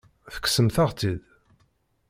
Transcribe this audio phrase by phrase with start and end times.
[0.33, 1.23] Tekksemt-aɣ-tt-id.